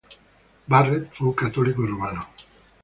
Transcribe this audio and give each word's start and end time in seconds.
Barrett 0.65 1.09
fue 1.13 1.27
un 1.27 1.35
Católico 1.35 1.85
Romano. 1.85 2.27